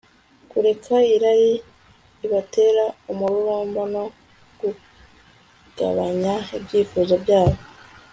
kureka 0.49 0.95
irari 1.15 1.51
ribatera 2.19 2.85
umururumba 3.11 3.81
no 3.93 4.03
kugabanya 4.59 6.33
ibyifuzo 6.57 7.13
byabo 7.23 7.59